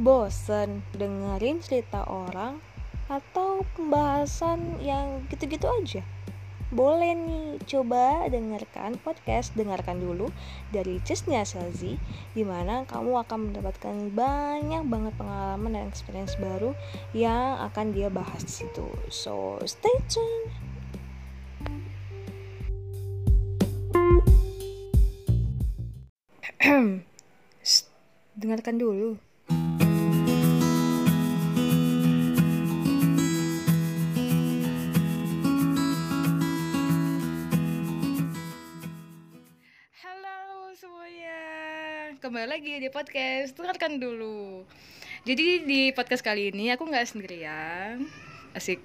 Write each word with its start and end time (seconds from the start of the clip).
Bosen 0.00 0.80
dengerin 0.96 1.60
cerita 1.60 2.08
orang 2.08 2.56
atau 3.12 3.68
pembahasan 3.76 4.80
yang 4.80 5.28
gitu-gitu 5.28 5.68
aja? 5.68 6.00
Boleh 6.72 7.12
nih, 7.12 7.60
coba 7.68 8.24
dengarkan 8.30 8.96
podcast 9.04 9.52
Dengarkan 9.58 10.00
dulu 10.00 10.32
dari 10.72 11.02
Cisnya 11.04 11.44
Selzi 11.44 12.00
Di 12.32 12.46
mana 12.48 12.88
kamu 12.88 13.26
akan 13.26 13.52
mendapatkan 13.52 14.08
banyak 14.16 14.88
banget 14.88 15.12
pengalaman 15.20 15.76
dan 15.76 15.92
experience 15.92 16.32
baru 16.40 16.72
yang 17.12 17.60
akan 17.68 17.92
dia 17.92 18.08
bahas 18.08 18.40
di 18.40 18.64
situ. 18.64 18.88
So, 19.12 19.60
stay 19.68 20.00
tuned. 20.08 20.48
Dengarkan 28.40 28.80
dulu. 28.80 29.29
Kembali 42.20 42.52
lagi 42.52 42.76
di 42.84 42.92
podcast 42.92 43.56
Dengarkan 43.56 43.96
dulu. 43.96 44.60
Jadi 45.24 45.64
di 45.64 45.88
podcast 45.96 46.20
kali 46.20 46.52
ini 46.52 46.68
aku 46.68 46.84
nggak 46.84 47.08
sendirian, 47.08 48.04
asik. 48.52 48.76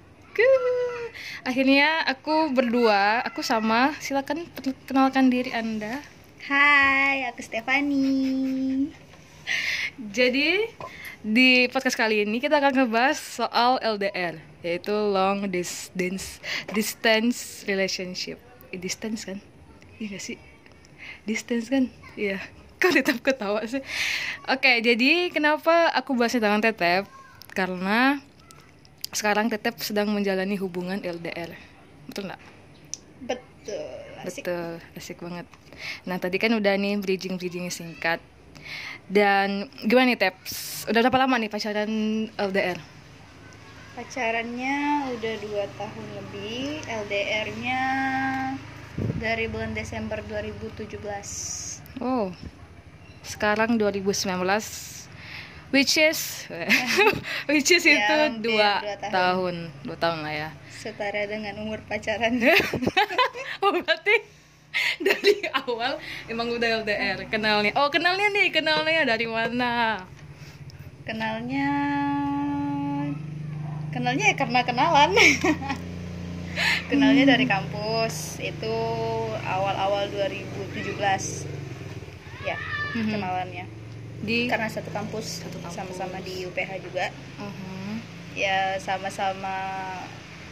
Akhirnya 1.44 2.00
aku 2.08 2.48
berdua, 2.56 3.20
aku 3.28 3.44
sama. 3.44 3.92
Silakan 4.00 4.48
kenalkan 4.88 5.28
diri 5.28 5.52
anda. 5.52 6.00
Hai, 6.48 7.28
aku 7.28 7.44
Stefani. 7.44 8.88
Jadi 10.00 10.72
di 11.20 11.68
podcast 11.68 12.00
kali 12.00 12.24
ini 12.24 12.40
kita 12.40 12.56
akan 12.56 12.88
ngebahas 12.88 13.20
soal 13.20 13.76
LDR, 13.84 14.40
yaitu 14.64 14.96
long 14.96 15.44
distance 15.52 16.40
distance 16.72 17.68
relationship. 17.68 18.40
Eh, 18.72 18.80
distance 18.80 19.28
kan? 19.28 19.44
Iya 20.00 20.16
gak 20.16 20.24
sih? 20.24 20.40
Distance 21.28 21.68
kan? 21.68 21.92
Iya. 22.16 22.40
Kok 22.76 22.92
tetap 22.92 23.18
ketawa 23.24 23.64
sih? 23.64 23.80
Oke, 24.46 24.84
jadi 24.84 25.32
kenapa 25.32 25.88
aku 25.96 26.12
bahasnya 26.12 26.44
dengan 26.44 26.60
Tetep? 26.60 27.08
Karena 27.56 28.20
sekarang 29.10 29.48
Tetep 29.48 29.80
sedang 29.80 30.12
menjalani 30.12 30.60
hubungan 30.60 31.00
LDR. 31.00 31.56
Betul 32.04 32.28
nggak? 32.28 32.42
Betul. 33.24 33.88
Asik. 34.22 34.44
Betul, 34.44 34.72
asik 34.92 35.18
banget. 35.24 35.46
Nah 36.04 36.20
tadi 36.20 36.36
kan 36.36 36.52
udah 36.52 36.76
nih 36.76 37.00
bridging 37.00 37.40
bridging 37.40 37.72
singkat. 37.72 38.20
Dan 39.06 39.70
gimana 39.86 40.12
nih 40.12 40.18
Teps? 40.18 40.84
Udah 40.90 41.00
berapa 41.00 41.24
lama 41.24 41.38
nih 41.38 41.46
pacaran 41.46 41.90
LDR? 42.34 42.78
Pacarannya 43.96 45.08
udah 45.16 45.34
2 45.40 45.78
tahun 45.80 46.06
lebih, 46.20 46.84
LDR-nya 46.84 47.80
dari 49.16 49.48
bulan 49.48 49.72
Desember 49.72 50.20
2017. 50.26 51.00
Oh, 52.04 52.28
sekarang 53.26 53.74
2019, 53.76 54.38
which 55.74 55.98
is, 55.98 56.46
which 57.50 57.70
is 57.74 57.82
Ya, 57.82 57.98
itu 57.98 58.14
hampir 58.14 58.54
dua 58.54 58.70
dua 58.80 58.96
tahun. 59.02 59.12
tahun, 59.12 59.54
dua 59.82 59.96
tahun 59.98 60.18
lah 60.22 60.34
ya. 60.34 60.50
Setara 60.70 61.22
dengan 61.26 61.54
umur 61.60 61.82
pacaran. 61.90 62.38
oh 63.66 63.70
berarti 63.74 64.16
dari 65.02 65.42
awal 65.50 65.98
emang 66.30 66.48
udah 66.54 66.86
LDR 66.86 67.26
kenalnya. 67.26 67.74
Oh 67.74 67.90
kenalnya 67.90 68.30
nih, 68.30 68.54
kenalnya 68.54 69.02
dari 69.02 69.26
mana? 69.26 70.06
Kenalnya 71.02 71.68
Kenalnya 73.96 74.28
ya 74.28 74.36
karena 74.36 74.60
kenalan. 74.60 75.10
Kenalnya 76.92 77.24
dari 77.32 77.48
kampus. 77.48 78.36
Itu 78.44 78.76
awal-awal 79.40 80.12
2017. 80.12 81.00
Ya, 82.44 82.60
Mhm. 82.98 83.12
kenalannya. 83.12 83.64
Di. 84.18 84.48
Karena 84.48 84.66
satu 84.66 84.88
kampus, 84.88 85.44
Satu 85.44 85.60
kampus. 85.60 85.76
sama-sama 85.76 86.16
di 86.20 86.42
UPH 86.42 86.80
juga. 86.80 87.12
Mhm. 87.36 88.00
ya 88.36 88.76
sama-sama 88.76 89.56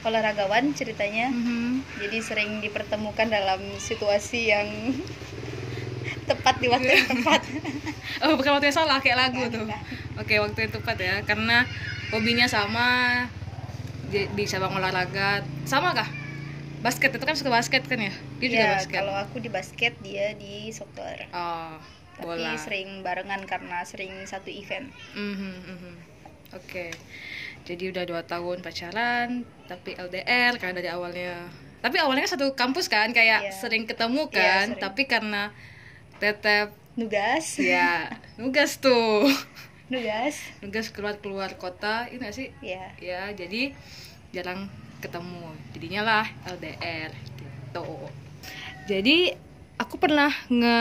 olahragawan 0.01 0.73
ceritanya 0.73 1.29
Mhm. 1.29 1.85
jadi 2.01 2.17
sering 2.19 2.51
dipertemukan 2.61 3.29
dalam 3.29 3.61
situasi 3.77 4.49
yang 4.49 4.69
tepat 6.29 6.57
di 6.61 6.69
waktu 6.69 6.89
yang 6.91 7.09
tepat 7.11 7.41
Oh 8.25 8.33
bukan 8.33 8.57
waktu 8.57 8.73
yang 8.73 8.79
salah 8.79 9.01
kayak 9.01 9.19
lagu 9.19 9.37
Bukan, 9.39 9.53
tuh. 9.53 9.67
bukan. 9.69 9.81
Oke 10.17 10.35
waktu 10.41 10.59
yang 10.61 10.73
tepat 10.73 10.97
ya 10.97 11.15
karena 11.23 11.69
hobinya 12.09 12.47
sama 12.47 12.89
di, 14.09 14.33
di 14.33 14.45
cabang 14.45 14.73
olahraga 14.73 15.45
sama 15.65 15.93
kah? 15.93 16.09
Basket 16.81 17.13
itu 17.13 17.21
kan 17.21 17.37
suka 17.37 17.51
basket 17.51 17.85
kan 17.85 18.01
ya? 18.01 18.13
Dia 18.39 18.49
juga 18.49 18.61
ya 18.63 18.73
basket. 18.77 18.97
kalau 18.97 19.15
aku 19.15 19.37
di 19.41 19.49
basket 19.49 19.93
dia 20.01 20.33
di 20.33 20.69
soccer 20.71 21.29
Oh 21.33 21.77
tapi 22.15 22.25
bola. 22.41 22.55
sering 22.57 23.01
barengan 23.01 23.43
karena 23.45 23.83
sering 23.83 24.15
satu 24.23 24.49
event. 24.49 24.89
Mhm, 25.13 25.55
mhm. 25.65 25.95
Oke. 26.53 26.95
Jadi 27.65 27.91
udah 27.91 28.05
dua 28.05 28.23
tahun 28.23 28.61
pacaran 28.61 29.43
tapi 29.65 29.95
LDR 29.95 30.55
karena 30.55 30.75
dari 30.75 30.89
awalnya. 30.89 31.49
Tapi 31.81 31.97
awalnya 31.99 32.25
kan 32.25 32.33
satu 32.33 32.53
kampus 32.53 32.87
kan 32.87 33.11
kayak 33.11 33.45
Iya. 33.45 33.53
sering 33.53 33.85
ketemu 33.85 34.27
Iya, 34.27 34.33
kan 34.33 34.67
sering. 34.69 34.81
tapi 34.81 35.03
karena 35.05 35.43
tetep 36.17 36.71
nugas. 36.95 37.57
Ya 37.57 38.09
nugas 38.41 38.79
tuh. 38.79 39.27
Nugas. 39.87 40.39
Nugas 40.61 40.89
keluar 40.89 41.19
keluar 41.19 41.51
kota 41.55 42.07
ini 42.09 42.23
gak 42.23 42.33
sih? 42.33 42.49
Ya 42.61 42.89
ya 42.97 43.29
jadi 43.31 43.75
jarang 44.31 44.71
ketemu. 44.99 45.45
Jadinya 45.73 46.03
lah 46.03 46.27
LDR 46.47 47.13
gitu. 47.37 47.89
Jadi 48.85 49.33
aku 49.75 49.99
pernah 49.99 50.31
nge 50.47 50.79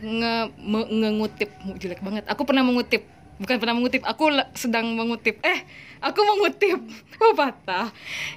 nge 0.00 0.34
me- 0.60 0.90
ngengutip. 0.90 1.50
Jelek 1.80 2.00
banget. 2.00 2.24
Aku 2.28 2.48
pernah 2.48 2.64
mengutip. 2.64 3.04
Bukan 3.34 3.58
pernah 3.58 3.74
mengutip 3.74 4.02
aku 4.06 4.30
sedang 4.54 4.94
mengutip. 4.94 5.42
Eh 5.42 5.64
aku 6.00 6.20
mengutip. 6.22 6.78
Patah? 7.38 7.90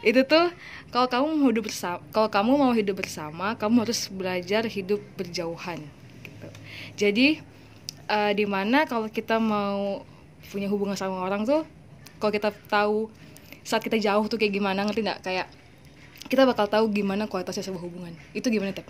Itu 0.03 0.25
tuh 0.27 0.51
kalau 0.91 1.07
kamu 1.07 1.27
mau 1.37 1.49
hidup 1.51 1.63
bersama 1.67 1.99
kalau 2.15 2.29
kamu 2.31 2.51
mau 2.55 2.73
hidup 2.73 2.95
bersama 2.97 3.45
kamu 3.59 3.75
harus 3.83 4.07
belajar 4.07 4.63
hidup 4.67 4.99
berjauhan 5.19 5.79
gitu. 6.23 6.47
Jadi 6.97 7.27
eh, 8.07 8.31
di 8.33 8.45
mana 8.47 8.87
kalau 8.87 9.11
kita 9.11 9.37
mau 9.37 10.03
punya 10.47 10.71
hubungan 10.71 10.95
sama 10.95 11.19
orang 11.19 11.43
tuh 11.43 11.67
kalau 12.17 12.31
kita 12.31 12.49
tahu 12.71 13.11
saat 13.67 13.83
kita 13.83 13.99
jauh 13.99 14.23
tuh 14.31 14.39
kayak 14.39 14.55
gimana 14.55 14.87
ngerti 14.87 15.03
nggak? 15.03 15.19
Kayak 15.21 15.47
kita 16.31 16.43
bakal 16.47 16.67
tahu 16.67 16.91
gimana 16.91 17.27
kualitasnya 17.27 17.67
sebuah 17.67 17.83
hubungan. 17.83 18.15
Itu 18.31 18.47
gimana 18.47 18.71
tep 18.71 18.87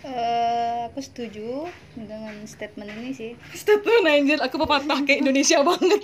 Eh, 0.00 0.78
aku 0.88 1.04
setuju 1.04 1.68
dengan 1.92 2.32
statement 2.48 2.88
ini 2.88 3.12
sih. 3.12 3.32
Statement 3.52 4.04
anjir. 4.08 4.38
Aku 4.40 4.56
pepatah 4.56 5.04
kayak 5.04 5.20
Indonesia 5.20 5.60
banget. 5.68 6.02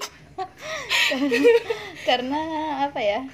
Karena 2.05 2.41
apa 2.85 3.01
ya? 3.01 3.25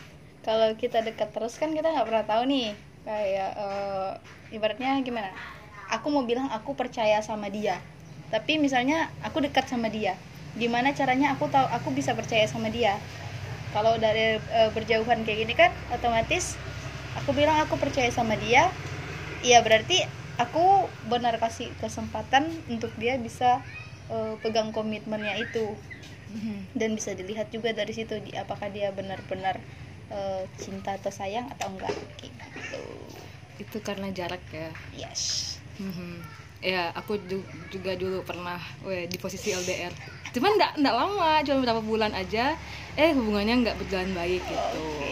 Kalau 0.47 0.75
kita 0.79 1.03
dekat 1.03 1.35
terus 1.35 1.59
kan 1.59 1.75
kita 1.75 1.91
nggak 1.91 2.07
pernah 2.07 2.25
tahu 2.27 2.43
nih. 2.47 2.79
Kayak 3.03 3.51
eh, 3.59 4.11
ibaratnya 4.55 5.03
gimana? 5.03 5.35
Aku 5.91 6.15
mau 6.15 6.23
bilang 6.23 6.47
aku 6.55 6.79
percaya 6.79 7.19
sama 7.27 7.51
dia. 7.51 7.83
Tapi 8.31 8.63
misalnya 8.63 9.11
aku 9.27 9.43
dekat 9.43 9.67
sama 9.67 9.91
dia. 9.91 10.15
Gimana 10.55 10.95
caranya 10.95 11.35
aku 11.35 11.51
tahu 11.51 11.67
aku 11.75 11.91
bisa 11.91 12.15
percaya 12.15 12.47
sama 12.47 12.71
dia? 12.71 13.03
Kalau 13.75 13.99
dari 13.99 14.39
eh, 14.39 14.71
berjauhan 14.71 15.27
kayak 15.27 15.39
gini 15.43 15.55
kan 15.59 15.75
otomatis 15.91 16.55
aku 17.19 17.35
bilang 17.37 17.61
aku 17.61 17.77
percaya 17.77 18.09
sama 18.09 18.41
dia 18.41 18.73
ya 19.45 19.61
berarti 19.61 20.22
aku 20.43 20.65
benar 21.07 21.39
kasih 21.39 21.71
kesempatan 21.79 22.45
untuk 22.69 22.91
dia 22.99 23.15
bisa 23.19 23.63
eh, 24.11 24.35
pegang 24.43 24.71
komitmennya 24.75 25.39
itu. 25.39 25.75
Dan 26.73 26.97
bisa 26.97 27.13
dilihat 27.13 27.53
juga 27.53 27.77
dari 27.77 27.93
situ 27.93 28.17
di 28.25 28.33
apakah 28.35 28.73
dia 28.73 28.89
benar-benar 28.91 29.61
eh, 30.11 30.43
cinta 30.57 30.97
atau 30.97 31.13
sayang 31.13 31.47
atau 31.53 31.69
enggak 31.73 31.93
gitu. 32.21 32.83
Itu 33.61 33.79
karena 33.85 34.09
jarak 34.11 34.43
ya? 34.51 34.71
Yes. 34.97 35.57
Mhm. 35.81 36.21
ya 36.63 36.95
aku 36.95 37.19
ju- 37.27 37.43
juga 37.75 37.99
dulu 37.99 38.23
pernah 38.23 38.55
weh, 38.87 39.11
di 39.11 39.19
posisi 39.19 39.51
LDR 39.51 39.91
cuman 40.31 40.55
nggak 40.55 40.73
nggak 40.79 40.95
lama 40.95 41.43
cuma 41.43 41.59
beberapa 41.59 41.83
bulan 41.83 42.15
aja 42.15 42.55
eh 42.95 43.11
hubungannya 43.19 43.67
nggak 43.67 43.77
berjalan 43.83 44.15
baik 44.15 44.47
gitu. 44.47 44.79
Oke. 44.79 45.11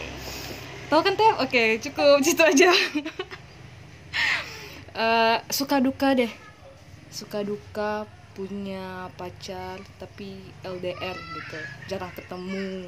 Tahu 0.87 1.01
kan 1.03 1.15
Tep? 1.19 1.35
Oke, 1.43 1.65
cukup. 1.83 2.23
Situ 2.27 2.43
aja. 2.43 2.71
Eh, 4.95 5.39
suka 5.51 5.79
duka 5.79 6.15
deh. 6.15 6.31
Suka 7.11 7.43
duka 7.43 8.07
punya 8.35 9.11
pacar 9.19 9.83
tapi 9.99 10.39
LDR 10.63 11.17
gitu. 11.19 11.59
Jarang 11.91 12.13
ketemu, 12.15 12.87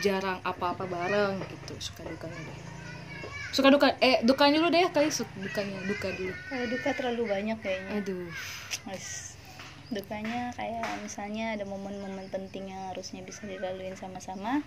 jarang 0.00 0.40
apa-apa 0.44 0.88
bareng 0.88 1.40
gitu. 1.48 1.74
Suka 1.80 2.04
dukanya 2.04 2.36
deh. 2.36 2.60
Suka 3.52 3.68
duka 3.68 3.92
eh 4.00 4.24
dukanya 4.24 4.64
dulu 4.64 4.72
deh 4.72 4.88
kali 4.88 5.12
suka 5.12 5.28
dukanya, 5.36 5.76
duka 5.84 6.08
dulu. 6.16 6.32
kalau 6.48 6.66
duka 6.72 6.88
terlalu 6.96 7.22
banyak 7.28 7.58
kayaknya 7.60 8.00
Aduh. 8.00 8.32
Mas, 8.88 9.36
dukanya 9.92 10.56
kayak 10.56 10.88
misalnya 11.04 11.52
ada 11.52 11.68
momen-momen 11.68 12.32
penting 12.32 12.72
yang 12.72 12.88
harusnya 12.88 13.20
bisa 13.20 13.44
dilaluin 13.44 13.92
sama-sama 13.92 14.64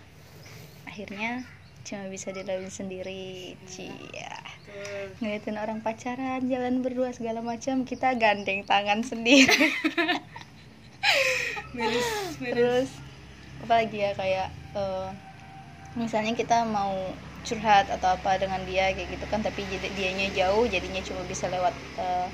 akhirnya 0.86 1.42
cuma 1.82 2.06
bisa 2.14 2.30
dilaluin 2.30 2.70
sendiri 2.70 3.58
cia 3.66 4.38
ngeliatin 5.20 5.58
orang 5.58 5.80
pacaran 5.80 6.44
jalan 6.48 6.84
berdua 6.84 7.16
segala 7.16 7.40
macam 7.40 7.88
kita 7.88 8.14
gandeng 8.20 8.68
tangan 8.68 9.02
sendiri. 9.02 9.48
Miris 11.76 12.40
miris. 12.40 12.56
Terus 12.56 12.90
apalagi 13.64 13.98
ya 14.04 14.12
kayak 14.16 14.50
eh, 14.76 15.10
misalnya 15.96 16.34
kita 16.36 16.68
mau 16.68 16.96
curhat 17.46 17.88
atau 17.94 18.18
apa 18.18 18.42
dengan 18.42 18.60
dia 18.66 18.90
kayak 18.92 19.16
gitu 19.16 19.26
kan 19.30 19.40
tapi 19.46 19.62
dianya 19.94 20.28
jauh 20.34 20.66
jadinya 20.66 21.02
cuma 21.06 21.22
bisa 21.30 21.46
lewat 21.48 21.76
eh, 22.00 22.28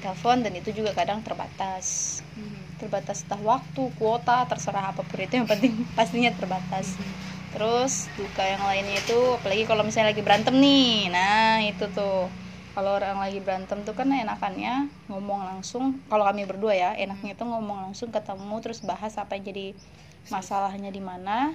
telepon 0.00 0.40
dan 0.40 0.52
itu 0.56 0.72
juga 0.72 0.96
kadang 0.96 1.20
terbatas. 1.20 2.20
Mhm. 2.36 2.80
terbatas 2.80 3.28
entah 3.28 3.36
waktu 3.44 3.92
kuota 4.00 4.48
terserah 4.48 4.96
apa 4.96 5.04
pun 5.04 5.20
itu 5.20 5.36
yang 5.36 5.44
penting 5.44 5.84
pastinya 5.92 6.32
terbatas 6.32 6.96
terus 7.50 8.08
duka 8.14 8.46
yang 8.46 8.62
lainnya 8.62 8.96
itu 8.98 9.18
apalagi 9.36 9.66
kalau 9.66 9.82
misalnya 9.82 10.14
lagi 10.14 10.22
berantem 10.22 10.54
nih. 10.58 11.10
Nah 11.10 11.62
itu 11.66 11.86
tuh. 11.90 12.30
Kalau 12.70 12.96
orang 12.96 13.18
lagi 13.18 13.42
berantem 13.42 13.82
tuh 13.82 13.98
kan 13.98 14.06
enakannya 14.06 14.86
ngomong 15.10 15.42
langsung. 15.42 15.98
Kalau 16.06 16.22
kami 16.22 16.46
berdua 16.46 16.72
ya 16.72 16.90
enaknya 16.94 17.34
itu 17.34 17.42
ngomong 17.42 17.90
langsung 17.90 18.14
ketemu 18.14 18.54
terus 18.62 18.78
bahas 18.86 19.18
apa 19.18 19.34
yang 19.34 19.44
jadi 19.50 19.66
masalahnya 20.30 20.94
di 20.94 21.02
mana. 21.02 21.50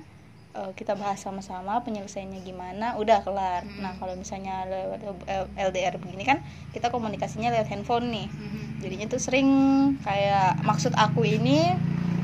Eh, 0.56 0.71
kita 0.75 0.95
bahas 0.95 1.19
sama-sama 1.19 1.83
penyelesaiannya 1.83 2.39
gimana 2.44 2.95
udah 2.95 3.24
kelar. 3.24 3.63
Nah 3.80 3.95
kalau 4.00 4.15
misalnya 4.15 4.63
lewat 4.68 5.03
LDR 5.56 6.00
begini 6.00 6.24
kan 6.24 6.39
kita 6.71 6.88
komunikasinya 6.91 7.51
lewat 7.51 7.68
handphone 7.71 8.12
nih. 8.12 8.27
Mhm. 8.27 8.63
jadinya 8.83 9.07
tuh 9.07 9.21
sering 9.24 9.50
kayak 10.03 10.62
maksud 10.62 10.94
aku 11.00 11.24
ini 11.25 11.74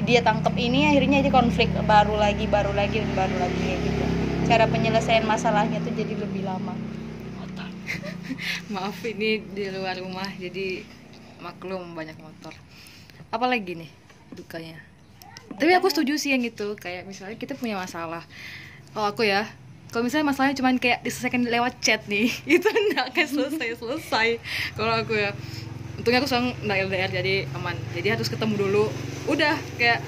dia 0.03 0.19
tangkep 0.25 0.55
ini 0.57 0.89
akhirnya 0.89 1.21
jadi 1.21 1.31
konflik 1.31 1.69
baru 1.85 2.17
lagi 2.17 2.45
baru 2.49 2.73
lagi 2.73 3.01
dan 3.01 3.11
baru 3.13 3.35
lagi 3.37 3.59
kayak 3.59 3.79
gitu. 3.85 4.03
Cara 4.49 4.65
penyelesaian 4.67 5.23
masalahnya 5.23 5.79
tuh 5.81 5.93
jadi 5.93 6.13
lebih 6.17 6.43
lama. 6.43 6.73
Maaf 8.73 9.03
ini 9.03 9.43
di 9.43 9.67
luar 9.67 9.99
rumah 9.99 10.27
jadi 10.39 10.83
maklum 11.43 11.93
banyak 11.93 12.15
motor. 12.19 12.53
Apalagi 13.31 13.75
nih 13.75 13.91
dukanya? 14.35 14.79
Tapi 15.51 15.71
aku 15.75 15.91
setuju 15.91 16.15
sih 16.15 16.31
yang 16.31 16.43
gitu 16.43 16.79
kayak 16.79 17.03
misalnya 17.03 17.35
kita 17.35 17.57
punya 17.59 17.75
masalah. 17.75 18.23
Kalau 18.91 19.07
aku 19.11 19.27
ya 19.27 19.47
kalau 19.91 20.07
misalnya 20.07 20.31
masalahnya 20.31 20.55
cuman 20.55 20.79
kayak 20.79 21.03
diselesaikan 21.03 21.43
lewat 21.51 21.83
chat 21.83 22.07
nih 22.07 22.31
itu 22.59 22.63
nggak 22.63 23.11
akan 23.11 23.27
selesai 23.27 23.75
selesai 23.75 24.39
kalau 24.79 25.03
aku 25.03 25.19
ya 25.19 25.35
untungnya 25.99 26.23
aku 26.23 26.31
sekarang 26.31 26.55
nggak 26.63 26.77
LDR 26.87 27.11
jadi 27.11 27.35
aman. 27.59 27.75
Jadi 27.93 28.07
harus 28.09 28.27
ketemu 28.31 28.55
dulu 28.57 28.85
udah 29.25 29.53
kayak 29.75 30.01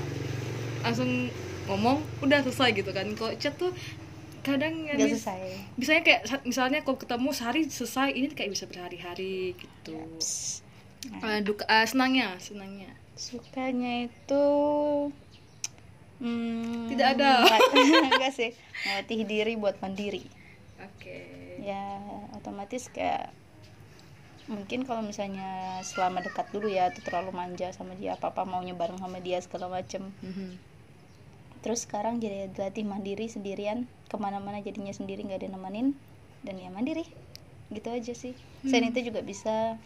langsung 0.81 1.29
ngomong 1.65 1.97
udah 2.19 2.39
selesai 2.41 2.73
gitu 2.73 2.89
kan. 2.89 3.07
Kalau 3.13 3.31
chat 3.35 3.53
tuh 3.53 3.71
kadang 4.41 4.83
nggak 4.83 4.97
mis- 4.97 5.15
selesai. 5.15 5.39
misalnya 5.73 6.03
kayak 6.03 6.21
sa- 6.23 6.43
misalnya 6.43 6.79
kalau 6.81 6.97
ketemu 6.97 7.29
sehari 7.31 7.61
selesai 7.65 8.11
ini 8.11 8.27
kayak 8.29 8.51
bisa 8.51 8.65
berhari-hari 8.65 9.55
gitu. 9.55 9.95
Nah, 11.13 11.19
Eh, 11.29 11.39
duka 11.41 11.63
eh, 11.65 11.83
senangnya 11.83 12.35
senangnya. 12.37 12.91
Sukanya 13.13 14.07
itu 14.07 14.45
hmm, 16.19 16.91
Tidak 16.91 17.07
ada. 17.13 17.43
enggak 18.11 18.33
sih. 18.39 18.51
Melatih 18.83 19.23
diri 19.23 19.53
buat 19.55 19.79
mandiri. 19.79 20.23
Oke. 20.79 21.23
Ya 21.59 21.99
otomatis 22.33 22.89
kayak 22.89 23.31
mungkin 24.51 24.83
kalau 24.83 24.99
misalnya 24.99 25.79
selama 25.87 26.19
dekat 26.19 26.51
dulu 26.51 26.67
ya 26.67 26.91
itu 26.91 26.99
terlalu 27.03 27.31
manja 27.31 27.71
sama 27.71 27.95
dia 27.95 28.19
apa 28.19 28.35
apa 28.35 28.43
maunya 28.43 28.75
bareng 28.75 28.99
sama 28.99 29.23
dia 29.23 29.39
segala 29.39 29.71
macem. 29.71 30.11
Mhm. 30.21 30.75
terus 31.63 31.87
sekarang 31.87 32.19
jadi 32.19 32.51
dilatih 32.51 32.83
mandiri 32.83 33.31
sendirian 33.31 33.87
ke 34.11 34.19
mana-mana 34.19 34.59
jadinya 34.59 34.91
sendiri 34.91 35.23
nggak 35.23 35.47
ada 35.47 35.55
nemenin 35.55 35.95
dan 36.43 36.59
ya 36.59 36.67
mandiri. 36.67 37.07
Gitu 37.71 37.87
aja 37.87 38.11
sih. 38.11 38.35
Selain 38.67 38.91
itu 38.91 38.99
juga 38.99 39.23
bisa 39.23 39.79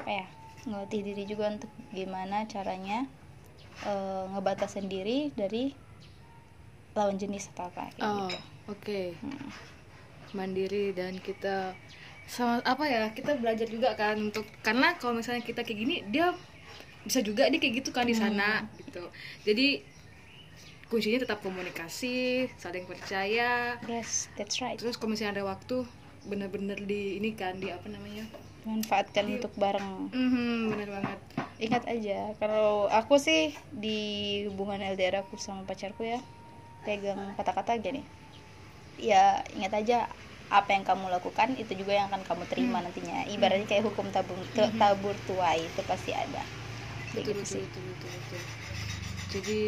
apa 0.00 0.10
ya 0.10 0.26
ngelatih 0.64 1.04
diri 1.04 1.28
juga 1.28 1.52
untuk 1.52 1.68
gimana 1.92 2.48
caranya 2.48 3.04
eh, 3.84 4.24
ngebatasin 4.32 4.88
diri 4.88 5.28
dari 5.36 5.76
lawan 6.94 7.18
jenis 7.20 7.50
atau 7.52 7.68
apa 7.68 7.90
kayak 7.92 8.06
oh 8.06 8.16
gitu 8.24 8.38
oke. 8.70 9.00
Hmm. 9.20 9.50
mandiri 10.34 10.90
dan 10.96 11.14
kita 11.22 11.78
sama 12.24 12.64
apa 12.64 12.84
ya 12.88 13.02
kita 13.12 13.36
belajar 13.36 13.68
juga 13.68 13.94
kan 13.94 14.16
untuk 14.16 14.48
karena 14.64 14.96
kalau 14.96 15.20
misalnya 15.20 15.44
kita 15.44 15.60
kayak 15.62 15.78
gini 15.78 15.96
dia 16.08 16.32
bisa 17.04 17.20
juga 17.20 17.46
dia 17.52 17.60
kayak 17.60 17.84
gitu 17.84 17.90
kan 17.92 18.08
di 18.08 18.16
sana 18.16 18.64
gitu. 18.80 19.04
Jadi 19.44 19.84
kuncinya 20.88 21.20
tetap 21.20 21.44
komunikasi 21.44 22.48
saling 22.56 22.88
percaya. 22.88 23.76
Yes 23.84 24.32
that's 24.40 24.64
right. 24.64 24.80
Terus 24.80 24.96
kalau 24.96 25.12
misalnya 25.12 25.40
ada 25.40 25.44
waktu 25.44 25.84
bener-bener 26.24 26.80
di 26.80 27.20
ini 27.20 27.36
kan 27.36 27.60
di 27.60 27.68
apa 27.68 27.84
namanya? 27.92 28.24
Manfaatkan 28.64 29.28
untuk 29.28 29.52
bareng. 29.60 30.08
Mhm, 30.08 30.72
bener 30.72 30.88
banget. 30.88 31.18
Ingat 31.60 31.84
aja 31.84 32.32
kalau 32.40 32.88
aku 32.88 33.20
sih 33.20 33.52
di 33.68 34.00
hubungan 34.48 34.80
LDR 34.80 35.20
aku 35.20 35.36
sama 35.36 35.68
pacarku 35.68 36.08
ya 36.08 36.24
pegang 36.88 37.36
kata-kata 37.36 37.76
gini. 37.84 38.00
Ya 38.96 39.44
ingat 39.52 39.76
aja 39.76 40.08
apa 40.46 40.70
yang 40.70 40.82
kamu 40.82 41.08
lakukan 41.10 41.48
itu 41.54 41.72
juga 41.74 41.92
yang 41.94 42.06
akan 42.06 42.22
kamu 42.22 42.44
terima 42.46 42.78
nantinya. 42.78 43.24
Ibaratnya 43.26 43.64
kayak 43.64 43.84
hukum 43.84 44.06
tabung 44.08 44.38
tu- 44.50 44.74
tabur 44.74 45.16
tuai 45.24 45.62
itu 45.62 45.80
pasti 45.82 46.12
ada. 46.12 46.42
Betul 47.10 47.32
gitu 47.36 47.60
betul, 47.60 47.62
betul 47.62 47.82
betul 47.84 48.10
betul. 48.10 48.40
Jadi 49.30 49.60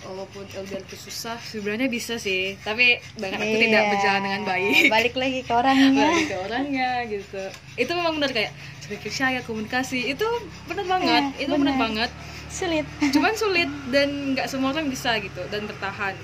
walaupun 0.00 0.44
LDR 0.46 0.80
itu 0.82 0.96
susah 0.98 1.36
sebenarnya 1.38 1.86
bisa 1.86 2.16
sih. 2.16 2.56
Tapi 2.58 3.00
bahkan 3.16 3.38
aku 3.38 3.56
tidak 3.58 3.82
Iya. 3.82 3.90
berjalan 3.90 4.22
dengan 4.22 4.42
baik. 4.44 4.74
Balik 4.94 5.14
lagi 5.14 5.40
ke 5.40 5.52
orangnya. 5.52 5.92
Balik 6.06 6.26
ke 6.26 6.36
orangnya 6.38 6.90
gitu. 7.06 7.42
Itu 7.76 7.90
memang 7.94 8.12
benar 8.16 8.30
kayak 8.30 8.52
saling 8.80 9.00
percaya 9.00 9.38
komunikasi. 9.40 10.00
Itu 10.06 10.26
benar 10.66 10.86
banget 10.86 11.24
Iya, 11.30 11.42
itu 11.42 11.52
benar 11.54 11.64
benar. 11.70 11.82
banget. 11.82 12.10
Sulit. 12.50 12.82
Cuman 13.08 13.32
sulit 13.32 13.70
dan 13.88 14.08
nggak 14.32 14.46
semua 14.46 14.72
orang 14.72 14.88
bisa 14.88 15.14
gitu 15.16 15.38
dan 15.46 15.64
bertahan 15.64 16.18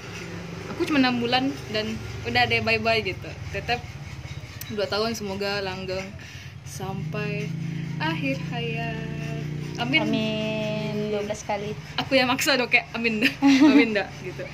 aku 0.76 0.92
cuma 0.92 1.00
enam 1.00 1.24
bulan 1.24 1.48
dan 1.72 1.96
udah 2.28 2.44
deh 2.44 2.60
bye 2.60 2.76
bye 2.76 3.00
gitu. 3.00 3.32
Tetap 3.56 3.80
dua 4.76 4.84
tahun 4.84 5.16
semoga 5.16 5.64
langgeng 5.64 6.04
sampai 6.68 7.48
akhir 7.96 8.36
hayat. 8.52 9.40
Amin, 9.80 10.04
amin. 10.04 10.96
12 11.16 11.48
kali. 11.48 11.72
Aku 11.96 12.12
yang 12.12 12.28
maksa 12.28 12.60
dong 12.60 12.68
kayak 12.68 12.92
amin 12.92 13.24
dah 13.24 13.32
amin 13.72 13.96
dah 13.96 14.08
gitu. 14.20 14.44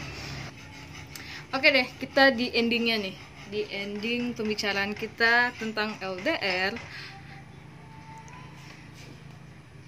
Oke 1.50 1.68
deh 1.74 1.86
kita 1.98 2.30
di 2.30 2.54
endingnya 2.54 3.02
nih. 3.02 3.14
Di 3.50 3.66
ending 3.68 4.32
pembicaraan 4.38 4.94
kita 4.94 5.52
tentang 5.58 5.98
LDR 5.98 6.72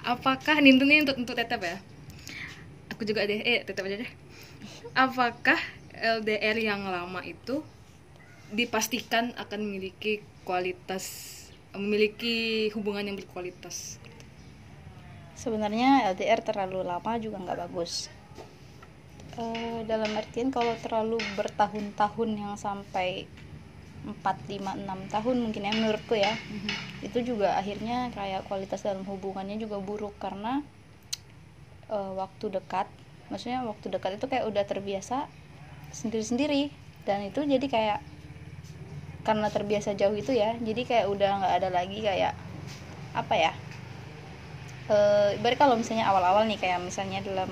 apakah 0.04 0.60
nih 0.60 1.00
untuk 1.06 1.16
untuk 1.16 1.38
tetap 1.38 1.62
ya. 1.62 1.78
Aku 2.90 3.06
juga 3.06 3.22
deh. 3.22 3.38
Eh 3.38 3.62
tetap 3.62 3.86
aja 3.86 4.02
deh. 4.02 4.10
Apakah 4.94 5.58
LDR 6.00 6.58
yang 6.58 6.82
lama 6.86 7.22
itu 7.22 7.62
dipastikan 8.50 9.34
akan 9.38 9.60
memiliki 9.62 10.22
kualitas 10.42 11.32
memiliki 11.74 12.70
hubungan 12.74 13.02
yang 13.02 13.18
berkualitas. 13.18 13.98
Sebenarnya 15.34 16.06
LDR 16.14 16.40
terlalu 16.46 16.86
lama 16.86 17.18
juga 17.18 17.42
nggak 17.42 17.58
bagus. 17.66 18.06
Eh, 19.34 19.82
dalam 19.90 20.14
artian 20.14 20.54
kalau 20.54 20.78
terlalu 20.78 21.18
bertahun-tahun 21.34 22.30
yang 22.38 22.54
sampai 22.54 23.26
4, 24.06 24.22
5, 24.22 24.78
6 24.78 25.00
tahun 25.10 25.36
mungkin 25.42 25.66
ya 25.66 25.72
menurutku 25.74 26.14
ya 26.14 26.38
itu 27.02 27.18
juga 27.24 27.58
akhirnya 27.58 28.14
kayak 28.14 28.46
kualitas 28.46 28.84
dalam 28.84 29.02
hubungannya 29.02 29.58
juga 29.58 29.82
buruk 29.82 30.14
karena 30.22 30.62
eh, 31.90 32.12
waktu 32.14 32.46
dekat 32.52 32.86
maksudnya 33.26 33.66
waktu 33.66 33.90
dekat 33.90 34.22
itu 34.22 34.30
kayak 34.30 34.46
udah 34.46 34.62
terbiasa 34.62 35.26
sendiri-sendiri. 35.94 36.74
Dan 37.06 37.30
itu 37.30 37.40
jadi 37.46 37.66
kayak 37.70 37.98
karena 39.24 39.48
terbiasa 39.48 39.96
jauh 39.96 40.12
itu 40.12 40.36
ya 40.36 40.52
jadi 40.60 40.84
kayak 40.84 41.06
udah 41.08 41.30
nggak 41.40 41.54
ada 41.64 41.68
lagi 41.72 41.98
kayak 42.04 42.36
apa 43.16 43.34
ya 43.34 43.52
eh 44.92 45.40
ibarat 45.40 45.56
kalau 45.56 45.80
misalnya 45.80 46.04
awal-awal 46.12 46.44
nih 46.44 46.60
kayak 46.60 46.84
misalnya 46.84 47.24
dalam 47.24 47.48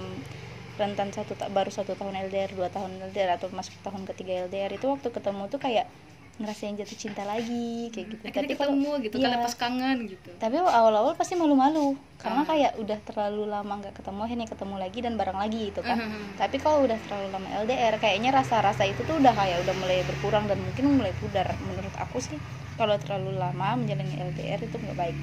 rentan 0.77 1.09
satu 1.17 1.33
baru 1.49 1.73
satu 1.73 1.97
tahun 1.97 2.29
LDR 2.29 2.53
dua 2.53 2.69
tahun 2.69 3.01
LDR 3.09 3.41
atau 3.41 3.49
masuk 3.53 3.73
tahun 3.81 4.05
ketiga 4.13 4.45
LDR 4.49 4.73
itu 4.77 4.85
waktu 4.85 5.09
ketemu 5.09 5.49
tuh 5.49 5.61
kayak 5.61 5.89
ngerasain 6.33 6.73
jatuh 6.75 6.97
cinta 6.97 7.23
lagi 7.23 7.89
kayak 7.89 8.07
gitu 8.09 8.23
akhirnya 8.25 8.57
kalau- 8.57 8.73
ketemu 8.73 8.91
gitu 9.05 9.17
kan 9.17 9.23
iya. 9.23 9.37
lepas 9.37 9.55
kangen 9.55 9.99
gitu 10.07 10.31
tapi 10.35 10.57
awal-awal 10.57 11.12
pasti 11.12 11.35
malu-malu 11.35 11.93
karena 12.17 12.41
Ah. 12.41 12.49
kayak 12.49 12.73
udah 12.79 12.99
terlalu 13.03 13.43
lama 13.47 13.73
nggak 13.77 13.95
ketemu 13.95 14.21
akhirnya 14.23 14.49
ketemu 14.49 14.75
lagi 14.77 14.99
dan 14.99 15.15
bareng 15.15 15.37
lagi 15.37 15.61
gitu 15.69 15.81
kan 15.81 15.99
Mhm. 15.99 16.41
tapi 16.41 16.57
kalau 16.57 16.83
udah 16.83 16.97
terlalu 16.99 17.29
lama 17.31 17.49
LDR 17.55 17.95
kayaknya 17.97 18.31
rasa-rasa 18.33 18.83
itu 18.83 19.03
tuh 19.03 19.21
udah 19.21 19.31
kayak 19.31 19.61
udah 19.61 19.75
mulai 19.75 20.01
berkurang 20.03 20.47
dan 20.47 20.57
mungkin 20.59 20.85
mulai 20.91 21.12
pudar 21.12 21.47
menurut 21.61 21.93
aku 21.95 22.19
sih 22.19 22.41
kalau 22.73 22.97
terlalu 22.97 23.37
lama 23.37 23.77
menjalani 23.77 24.17
LDR 24.25 24.61
itu 24.62 24.77
nggak 24.79 24.97
baik 24.97 25.17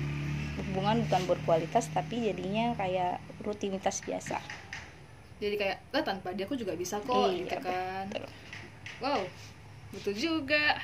hubungan 0.62 1.02
bukan 1.02 1.22
berkualitas 1.26 1.90
tapi 1.90 2.22
jadinya 2.22 2.76
kayak 2.76 3.18
rutinitas 3.40 4.04
biasa 4.04 4.38
jadi 5.38 5.56
kayak 5.56 5.78
lah 5.90 6.04
tanpa 6.04 6.36
dia 6.36 6.44
aku 6.44 6.54
juga 6.54 6.76
bisa 6.76 7.00
kok 7.00 7.16
Iya, 7.32 7.42
gitu 7.42 7.56
kan 7.60 8.06
betul. 8.06 8.28
wow 9.00 9.22
betul 9.90 10.14
juga 10.14 10.78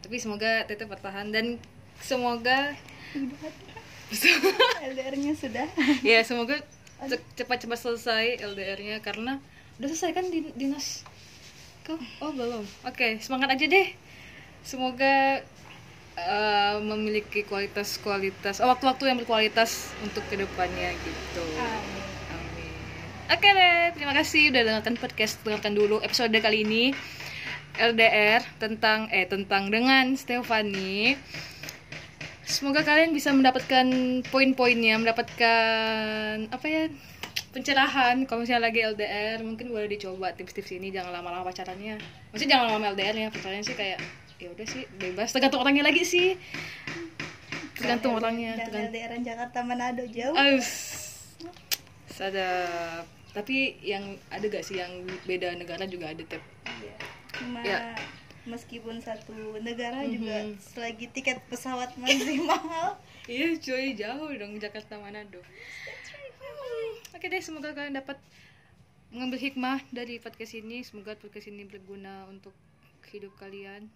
tapi 0.00 0.16
semoga 0.16 0.64
tetap 0.66 0.88
bertahan 0.90 1.28
dan 1.30 1.60
semoga 2.00 2.74
LDR-nya 4.80 5.32
sudah. 5.38 5.66
Ya 6.02 6.24
semoga 6.26 6.58
ce- 7.06 7.28
cepat-cepat 7.38 7.78
selesai 7.78 8.24
LDR-nya 8.42 8.98
karena 9.04 9.38
udah 9.78 9.88
selesai 9.88 10.12
kan 10.16 10.26
din- 10.28 10.52
dinas? 10.56 11.04
Kau 11.86 11.96
oh 12.24 12.32
belum. 12.34 12.64
Oke 12.84 13.20
semangat 13.22 13.54
aja 13.54 13.64
deh. 13.70 13.88
Semoga 14.66 15.40
eh, 16.18 16.76
memiliki 16.82 17.46
kualitas-kualitas 17.46 18.60
oh, 18.60 18.68
waktu-waktu 18.68 19.08
yang 19.08 19.18
berkualitas 19.20 19.94
untuk 20.04 20.24
ke 20.28 20.36
depannya 20.36 20.92
gitu. 21.00 21.44
Amin. 21.56 22.04
Amin. 22.34 22.72
Oke 23.30 23.48
deh, 23.48 23.94
terima 23.96 24.12
kasih 24.12 24.50
udah 24.52 24.62
dengarkan 24.66 24.94
podcast. 25.00 25.40
Dengarkan 25.46 25.72
dulu 25.72 26.02
episode 26.02 26.34
kali 26.34 26.66
ini 26.66 26.92
LDR 27.80 28.44
tentang 28.60 29.08
eh 29.08 29.24
tentang 29.24 29.72
dengan 29.72 30.12
Stefani. 30.12 31.16
Semoga 32.44 32.84
kalian 32.84 33.16
bisa 33.16 33.32
mendapatkan 33.32 33.86
poin-poinnya, 34.28 35.00
mendapatkan 35.00 36.50
apa 36.52 36.66
ya 36.68 36.92
pencerahan 37.50 38.28
kalau 38.28 38.46
misalnya 38.46 38.70
lagi 38.70 38.84
LDR 38.84 39.42
mungkin 39.42 39.74
boleh 39.74 39.90
dicoba 39.90 40.30
tips-tips 40.36 40.70
ini 40.76 40.94
jangan 40.94 41.18
lama-lama 41.18 41.50
pacarannya 41.50 41.98
maksudnya 42.30 42.54
jangan 42.54 42.64
lama-lama 42.70 42.94
LDR 42.94 43.26
ya 43.26 43.28
pacarannya 43.34 43.66
sih 43.66 43.74
kayak 43.74 43.98
ya 44.38 44.48
udah 44.54 44.66
sih 44.70 44.86
bebas 45.02 45.34
tergantung 45.34 45.66
orangnya 45.66 45.82
lagi 45.82 46.06
sih 46.06 46.38
tergantung 47.74 48.22
orangnya 48.22 48.54
tergantung 48.54 48.94
LDR 48.94 49.12
Jakarta 49.18 49.66
Manado 49.66 50.06
jauh 50.06 50.34
Aus. 50.38 50.68
Sadap. 52.20 53.08
Tapi 53.32 53.80
yang 53.80 54.18
ada 54.28 54.44
gak 54.44 54.60
sih 54.60 54.76
yang 54.76 54.92
beda 55.24 55.56
negara 55.56 55.88
juga 55.88 56.12
ada 56.12 56.20
tep. 56.20 56.42
Iya. 56.66 57.19
Cuma 57.40 57.60
Ya. 57.62 57.96
meskipun 58.42 59.00
satu 59.00 59.32
negara 59.58 60.04
juga 60.04 60.44
Mhm. 60.44 60.60
selagi 60.60 61.08
tiket 61.08 61.40
pesawat 61.46 61.96
masih 61.96 62.38
mahal 62.50 63.00
Iya 63.24 63.56
cuy 63.56 63.94
jauh 63.94 64.30
dong 64.32 64.58
Jakarta 64.58 64.96
Manado. 64.96 65.38
Hmm, 65.38 66.90
Oke 67.12 67.26
deh 67.26 67.38
semoga 67.38 67.70
kalian 67.70 67.94
dapat 67.94 68.18
mengambil 69.08 69.38
hikmah 69.38 69.78
dari 69.90 70.18
podcast 70.18 70.52
ini. 70.52 70.82
Semoga 70.82 71.14
podcast 71.14 71.46
ini 71.46 71.62
berguna 71.62 72.26
untuk 72.26 72.50
hidup 73.06 73.30
kalian. 73.36 73.86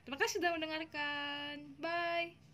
Terima 0.00 0.16
kasih 0.16 0.40
sudah 0.40 0.50
mendengarkan. 0.50 1.60
Bye. 1.76 2.49